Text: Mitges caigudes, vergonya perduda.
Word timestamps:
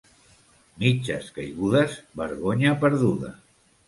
Mitges 0.83 1.27
caigudes, 1.35 1.93
vergonya 2.21 2.73
perduda. 2.85 3.31